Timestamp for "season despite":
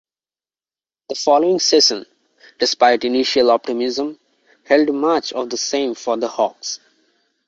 1.59-3.03